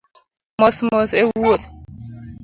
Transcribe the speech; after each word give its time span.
Mos 0.59 0.77
mos 0.89 1.09
e 1.21 1.23
wuoth 1.31 1.65